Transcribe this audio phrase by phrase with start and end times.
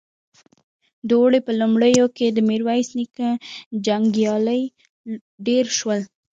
[1.07, 3.29] د اوړي په لومړيو کې د ميرويس نيکه
[3.85, 4.61] جنګيالي
[5.47, 5.99] ډېر شول.